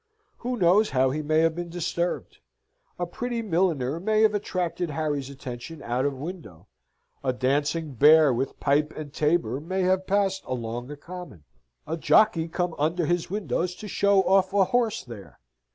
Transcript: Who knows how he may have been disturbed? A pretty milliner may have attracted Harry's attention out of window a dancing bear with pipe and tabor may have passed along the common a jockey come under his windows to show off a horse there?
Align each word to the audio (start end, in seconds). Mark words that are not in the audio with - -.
Who 0.37 0.57
knows 0.57 0.89
how 0.89 1.11
he 1.11 1.21
may 1.21 1.41
have 1.41 1.53
been 1.53 1.69
disturbed? 1.69 2.39
A 2.97 3.05
pretty 3.05 3.43
milliner 3.43 3.99
may 3.99 4.23
have 4.23 4.33
attracted 4.33 4.89
Harry's 4.89 5.29
attention 5.29 5.83
out 5.83 6.05
of 6.05 6.17
window 6.17 6.65
a 7.23 7.31
dancing 7.31 7.93
bear 7.93 8.33
with 8.33 8.59
pipe 8.59 8.93
and 8.97 9.13
tabor 9.13 9.59
may 9.59 9.83
have 9.83 10.07
passed 10.07 10.43
along 10.45 10.87
the 10.87 10.97
common 10.97 11.43
a 11.85 11.97
jockey 11.97 12.47
come 12.47 12.73
under 12.79 13.05
his 13.05 13.29
windows 13.29 13.75
to 13.75 13.87
show 13.87 14.23
off 14.23 14.51
a 14.55 14.63
horse 14.63 15.03
there? 15.03 15.37